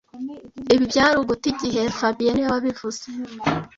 Ibi 0.73 0.83
byari 0.91 1.15
uguta 1.17 1.45
igihe 1.53 1.81
fabien 1.97 2.33
niwe 2.35 2.49
wabivuze 2.53 3.03